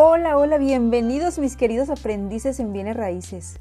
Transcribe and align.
Hola, 0.00 0.38
hola, 0.38 0.58
bienvenidos 0.58 1.40
mis 1.40 1.56
queridos 1.56 1.90
aprendices 1.90 2.60
en 2.60 2.72
bienes 2.72 2.96
raíces. 2.96 3.58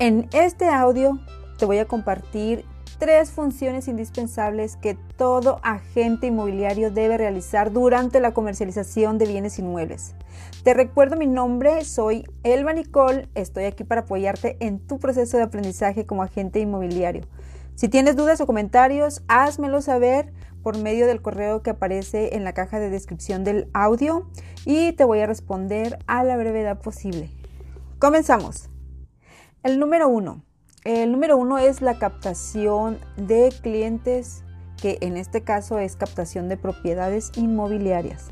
En 0.00 0.28
este 0.32 0.66
audio 0.66 1.20
te 1.56 1.66
voy 1.66 1.78
a 1.78 1.84
compartir 1.84 2.64
tres 2.98 3.30
funciones 3.30 3.86
indispensables 3.86 4.74
que 4.74 4.98
todo 5.16 5.60
agente 5.62 6.26
inmobiliario 6.26 6.90
debe 6.90 7.16
realizar 7.16 7.70
durante 7.70 8.18
la 8.18 8.34
comercialización 8.34 9.18
de 9.18 9.26
bienes 9.26 9.60
inmuebles. 9.60 10.16
Te 10.64 10.74
recuerdo 10.74 11.16
mi 11.16 11.28
nombre, 11.28 11.84
soy 11.84 12.24
Elba 12.42 12.72
Nicole, 12.72 13.28
estoy 13.36 13.66
aquí 13.66 13.84
para 13.84 14.00
apoyarte 14.00 14.56
en 14.58 14.80
tu 14.80 14.98
proceso 14.98 15.36
de 15.36 15.44
aprendizaje 15.44 16.06
como 16.06 16.24
agente 16.24 16.58
inmobiliario. 16.58 17.22
Si 17.76 17.88
tienes 17.88 18.16
dudas 18.16 18.40
o 18.40 18.46
comentarios, 18.46 19.22
házmelo 19.28 19.80
saber 19.80 20.32
por 20.68 20.76
medio 20.76 21.06
del 21.06 21.22
correo 21.22 21.62
que 21.62 21.70
aparece 21.70 22.36
en 22.36 22.44
la 22.44 22.52
caja 22.52 22.78
de 22.78 22.90
descripción 22.90 23.42
del 23.42 23.70
audio 23.72 24.28
y 24.66 24.92
te 24.92 25.04
voy 25.04 25.20
a 25.20 25.26
responder 25.26 25.98
a 26.06 26.22
la 26.24 26.36
brevedad 26.36 26.78
posible. 26.78 27.30
Comenzamos. 27.98 28.68
El 29.62 29.78
número 29.80 30.08
uno. 30.08 30.44
El 30.84 31.10
número 31.10 31.38
uno 31.38 31.56
es 31.56 31.80
la 31.80 31.98
captación 31.98 32.98
de 33.16 33.50
clientes, 33.62 34.44
que 34.76 34.98
en 35.00 35.16
este 35.16 35.40
caso 35.40 35.78
es 35.78 35.96
captación 35.96 36.50
de 36.50 36.58
propiedades 36.58 37.32
inmobiliarias. 37.36 38.26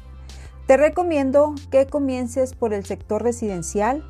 Te 0.67 0.77
recomiendo 0.77 1.55
que 1.71 1.87
comiences 1.87 2.53
por 2.53 2.75
el 2.75 2.85
sector 2.85 3.23
residencial. 3.23 4.07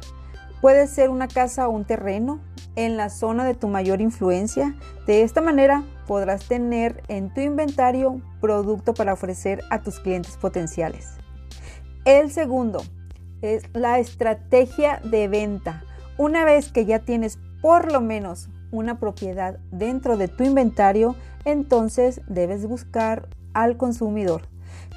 Puede 0.66 0.88
ser 0.88 1.11
una 1.11 1.29
casa 1.29 1.69
o 1.69 1.70
un 1.70 1.84
terreno 1.84 2.41
en 2.74 2.97
la 2.97 3.09
zona 3.09 3.45
de 3.45 3.55
tu 3.55 3.69
mayor 3.69 4.01
influencia. 4.01 4.74
De 5.07 5.23
esta 5.23 5.41
manera 5.41 5.84
podrás 6.09 6.48
tener 6.48 7.05
en 7.07 7.33
tu 7.33 7.41
inventario 7.41 8.20
producto 8.41 8.93
para 8.93 9.12
ofrecer 9.12 9.62
a 9.71 9.83
tus 9.83 10.01
clientes 10.01 10.37
potenciales. 10.37 11.19
El 12.05 12.32
segundo 12.32 12.82
es 13.43 13.63
la 13.74 14.01
estrategia 14.01 15.01
de 15.04 15.29
venta. 15.29 15.85
Una 16.18 16.45
vez 16.45 16.73
que 16.73 16.85
ya 16.85 16.98
tienes 16.98 17.38
por 17.63 17.93
lo 17.93 18.01
menos 18.01 18.48
una 18.73 18.98
propiedad 18.98 19.60
dentro 19.71 20.16
de 20.16 20.26
tu 20.26 20.43
inventario, 20.43 21.15
entonces 21.45 22.23
debes 22.26 22.66
buscar 22.66 23.29
al 23.54 23.76
consumidor. 23.76 24.48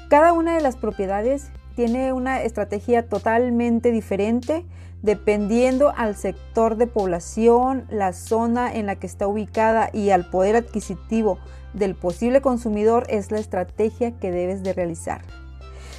Cada 0.08 0.32
una 0.32 0.56
de 0.56 0.62
las 0.62 0.74
propiedades 0.74 1.52
tiene 1.86 2.12
una 2.12 2.42
estrategia 2.42 3.08
totalmente 3.08 3.90
diferente 3.90 4.66
dependiendo 5.00 5.94
al 5.96 6.14
sector 6.14 6.76
de 6.76 6.86
población, 6.86 7.86
la 7.88 8.12
zona 8.12 8.74
en 8.74 8.84
la 8.84 8.96
que 8.96 9.06
está 9.06 9.26
ubicada 9.26 9.88
y 9.90 10.10
al 10.10 10.28
poder 10.28 10.56
adquisitivo 10.56 11.38
del 11.72 11.94
posible 11.94 12.42
consumidor 12.42 13.06
es 13.08 13.30
la 13.30 13.38
estrategia 13.38 14.10
que 14.18 14.30
debes 14.30 14.62
de 14.62 14.74
realizar. 14.74 15.22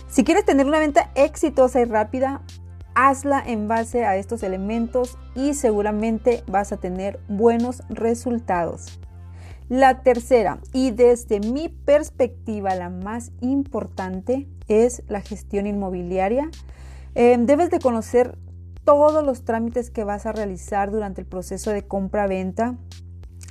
Si 0.07 0.23
quieres 0.23 0.45
tener 0.45 0.67
una 0.67 0.77
venta 0.77 1.09
exitosa 1.15 1.81
y 1.81 1.85
rápida, 1.85 2.43
hazla 2.93 3.43
en 3.43 3.67
base 3.67 4.05
a 4.05 4.17
estos 4.17 4.43
elementos 4.43 5.17
y 5.33 5.55
seguramente 5.55 6.43
vas 6.45 6.71
a 6.71 6.77
tener 6.77 7.19
buenos 7.27 7.81
resultados. 7.89 8.99
La 9.67 10.03
tercera, 10.03 10.59
y 10.73 10.91
desde 10.91 11.39
mi 11.39 11.69
perspectiva 11.69 12.75
la 12.75 12.89
más 12.89 13.31
importante, 13.39 14.45
es 14.71 15.03
la 15.07 15.21
gestión 15.21 15.67
inmobiliaria. 15.67 16.49
Eh, 17.15 17.37
debes 17.39 17.69
de 17.69 17.79
conocer 17.79 18.37
todos 18.83 19.23
los 19.23 19.43
trámites 19.43 19.89
que 19.89 20.03
vas 20.03 20.25
a 20.25 20.31
realizar 20.31 20.91
durante 20.91 21.21
el 21.21 21.27
proceso 21.27 21.71
de 21.71 21.87
compra-venta. 21.87 22.75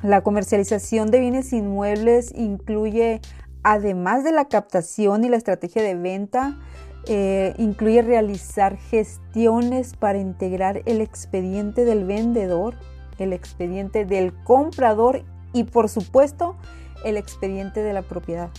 La 0.02 0.22
comercialización 0.22 1.10
de 1.10 1.20
bienes 1.20 1.52
inmuebles 1.52 2.32
incluye, 2.34 3.20
además 3.62 4.24
de 4.24 4.32
la 4.32 4.46
captación 4.46 5.24
y 5.24 5.28
la 5.28 5.36
estrategia 5.36 5.82
de 5.82 5.94
venta, 5.94 6.58
eh, 7.06 7.54
incluye 7.58 8.02
realizar 8.02 8.76
gestiones 8.76 9.94
para 9.96 10.18
integrar 10.18 10.82
el 10.86 11.00
expediente 11.00 11.84
del 11.84 12.04
vendedor, 12.04 12.74
el 13.18 13.32
expediente 13.32 14.04
del 14.04 14.34
comprador 14.44 15.22
y 15.52 15.64
por 15.64 15.88
supuesto 15.88 16.56
el 17.04 17.16
expediente 17.16 17.82
de 17.82 17.92
la 17.92 18.02
propiedad. 18.02 18.50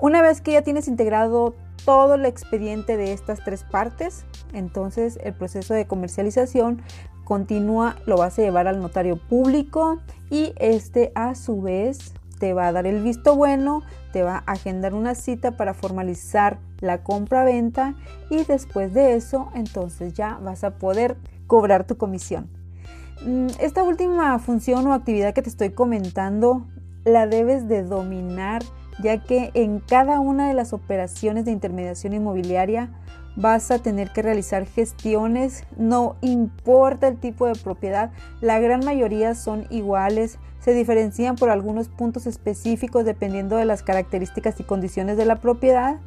Una 0.00 0.22
vez 0.22 0.40
que 0.40 0.52
ya 0.52 0.62
tienes 0.62 0.86
integrado 0.86 1.56
todo 1.84 2.14
el 2.14 2.24
expediente 2.24 2.96
de 2.96 3.12
estas 3.12 3.42
tres 3.44 3.64
partes, 3.64 4.24
entonces 4.52 5.18
el 5.24 5.34
proceso 5.34 5.74
de 5.74 5.86
comercialización 5.86 6.82
continúa, 7.24 7.96
lo 8.06 8.16
vas 8.16 8.38
a 8.38 8.42
llevar 8.42 8.68
al 8.68 8.80
notario 8.80 9.16
público 9.16 9.98
y 10.30 10.52
este 10.56 11.10
a 11.14 11.34
su 11.34 11.60
vez 11.60 12.14
te 12.38 12.54
va 12.54 12.68
a 12.68 12.72
dar 12.72 12.86
el 12.86 13.02
visto 13.02 13.34
bueno, 13.34 13.82
te 14.12 14.22
va 14.22 14.44
a 14.46 14.52
agendar 14.52 14.94
una 14.94 15.16
cita 15.16 15.56
para 15.56 15.74
formalizar 15.74 16.58
la 16.80 17.02
compra-venta 17.02 17.96
y 18.30 18.44
después 18.44 18.94
de 18.94 19.16
eso 19.16 19.50
entonces 19.54 20.14
ya 20.14 20.38
vas 20.42 20.62
a 20.62 20.78
poder 20.78 21.16
cobrar 21.48 21.84
tu 21.84 21.96
comisión. 21.96 22.48
Mm, 23.26 23.48
esta 23.58 23.82
última 23.82 24.38
función 24.38 24.86
o 24.86 24.92
actividad 24.92 25.34
que 25.34 25.42
te 25.42 25.50
estoy 25.50 25.70
comentando 25.70 26.66
la 27.04 27.26
debes 27.26 27.68
de 27.68 27.82
dominar 27.82 28.62
ya 29.00 29.22
que 29.22 29.50
en 29.54 29.80
cada 29.80 30.20
una 30.20 30.48
de 30.48 30.54
las 30.54 30.72
operaciones 30.72 31.44
de 31.44 31.52
intermediación 31.52 32.12
inmobiliaria 32.12 32.90
vas 33.36 33.70
a 33.70 33.78
tener 33.78 34.10
que 34.10 34.22
realizar 34.22 34.66
gestiones, 34.66 35.64
no 35.76 36.16
importa 36.22 37.06
el 37.06 37.18
tipo 37.18 37.46
de 37.46 37.54
propiedad, 37.54 38.10
la 38.40 38.58
gran 38.58 38.84
mayoría 38.84 39.34
son 39.36 39.66
iguales, 39.70 40.38
se 40.58 40.72
diferencian 40.74 41.36
por 41.36 41.50
algunos 41.50 41.88
puntos 41.88 42.26
específicos 42.26 43.04
dependiendo 43.04 43.56
de 43.56 43.64
las 43.64 43.84
características 43.84 44.58
y 44.58 44.64
condiciones 44.64 45.16
de 45.16 45.24
la 45.24 45.36
propiedad, 45.36 46.00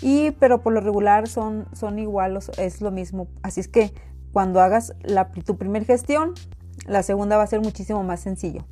y 0.00 0.30
pero 0.32 0.62
por 0.62 0.72
lo 0.72 0.80
regular 0.80 1.28
son, 1.28 1.66
son 1.72 1.98
iguales, 1.98 2.50
es 2.56 2.80
lo 2.80 2.90
mismo. 2.90 3.28
Así 3.42 3.60
es 3.60 3.68
que 3.68 3.92
cuando 4.32 4.60
hagas 4.60 4.94
la, 5.02 5.28
tu 5.30 5.56
primer 5.58 5.84
gestión, 5.84 6.34
la 6.88 7.02
segunda 7.02 7.36
va 7.36 7.44
a 7.44 7.46
ser 7.46 7.60
muchísimo 7.60 8.02
más 8.02 8.20
sencillo. 8.20 8.64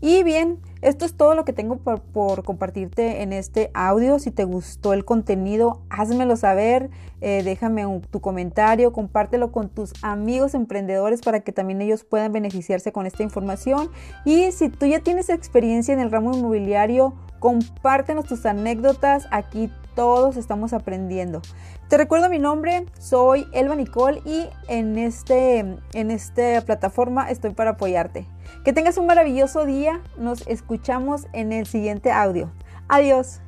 Y 0.00 0.22
bien, 0.22 0.58
esto 0.82 1.04
es 1.04 1.14
todo 1.14 1.34
lo 1.34 1.44
que 1.44 1.52
tengo 1.52 1.76
por, 1.76 2.42
compartirte 2.42 3.22
en 3.22 3.32
este 3.32 3.70
audio. 3.74 4.18
Si 4.18 4.30
te 4.30 4.44
gustó 4.44 4.92
el 4.92 5.04
contenido, 5.04 5.82
házmelo 5.90 6.36
saber, 6.36 6.90
eh, 7.20 7.42
déjame 7.44 7.84
tu 8.10 8.20
comentario, 8.20 8.92
compártelo 8.92 9.52
con 9.52 9.68
tus 9.68 9.92
amigos 10.02 10.54
emprendedores 10.54 11.20
para 11.20 11.40
que 11.40 11.52
también 11.52 11.82
ellos 11.82 12.04
puedan 12.04 12.32
beneficiarse 12.32 12.92
con 12.92 13.06
esta 13.06 13.22
información. 13.22 13.90
Y 14.24 14.52
si 14.52 14.70
tú 14.70 14.86
ya 14.86 15.00
tienes 15.00 15.28
experiencia 15.28 15.92
en 15.92 16.00
el 16.00 16.10
ramo 16.10 16.34
inmobiliario, 16.34 17.14
compártenos 17.38 18.24
tus 18.24 18.46
anécdotas. 18.46 19.28
Aquí 19.30 19.70
todos 19.94 20.36
estamos 20.36 20.72
aprendiendo. 20.72 21.42
Te 21.88 21.96
recuerdo 21.96 22.28
mi 22.28 22.38
nombre, 22.38 22.86
soy 22.98 23.46
Elba 23.52 23.74
Nicole 23.74 24.22
y 24.24 24.46
en, 24.68 24.98
este, 24.98 25.58
en 25.92 26.10
esta 26.10 26.60
plataforma 26.62 27.30
estoy 27.30 27.50
para 27.50 27.70
apoyarte. 27.70 28.26
Que 28.64 28.72
tengas 28.72 28.96
un 28.98 29.06
maravilloso 29.06 29.64
día, 29.64 30.00
nos 30.16 30.46
escuchamos 30.46 31.26
en 31.32 31.52
el 31.52 31.66
siguiente 31.66 32.12
audio. 32.12 32.50
Adiós. 32.88 33.40